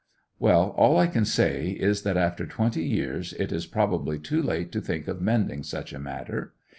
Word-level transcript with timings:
'Well, 0.39 0.69
all 0.77 0.97
I 0.97 1.05
can 1.05 1.25
say 1.25 1.67
is 1.79 2.01
that 2.01 2.17
after 2.17 2.47
twenty 2.47 2.83
years 2.83 3.33
it 3.33 3.51
is 3.51 3.67
probably 3.67 4.17
too 4.17 4.41
late 4.41 4.71
to 4.71 4.81
think 4.81 5.07
of 5.07 5.21
mending 5.21 5.61
such 5.61 5.93
a 5.93 5.99
matter. 5.99 6.55